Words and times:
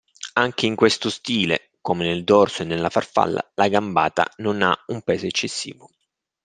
Anche 0.33 0.65
in 0.65 0.73
questo 0.73 1.11
stile, 1.11 1.73
come 1.79 2.03
nel 2.03 2.23
dorso 2.23 2.63
e 2.63 2.65
nella 2.65 2.89
farfalla, 2.89 3.51
la 3.53 3.67
gambata 3.67 4.25
non 4.37 4.63
ha 4.63 4.75
un 4.87 5.03
peso 5.03 5.27
eccessivo. 5.27 5.91